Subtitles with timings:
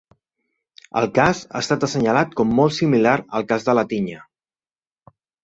[1.01, 4.25] El cas ha estat assenyalat com molt similar al Cas de la tinya.